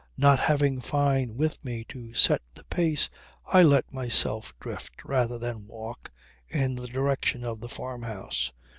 [0.17, 3.07] Not having Fyne with me to set the pace
[3.45, 6.09] I let myself drift, rather than walk,
[6.49, 8.51] in the direction of the farmhouse.